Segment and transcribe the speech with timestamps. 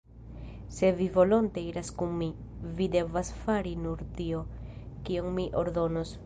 [0.67, 2.29] Se vi volonte iras kun mi,
[2.79, 4.49] vi devas fari nur tion,
[5.07, 6.17] kion mi ordonos.